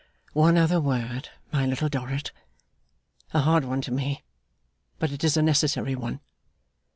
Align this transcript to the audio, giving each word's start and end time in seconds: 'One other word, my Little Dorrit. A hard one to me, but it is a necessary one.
'One 0.33 0.57
other 0.57 0.81
word, 0.81 1.29
my 1.51 1.67
Little 1.67 1.87
Dorrit. 1.87 2.31
A 3.35 3.41
hard 3.41 3.63
one 3.65 3.81
to 3.81 3.91
me, 3.91 4.23
but 4.97 5.11
it 5.11 5.23
is 5.23 5.37
a 5.37 5.43
necessary 5.43 5.93
one. 5.93 6.21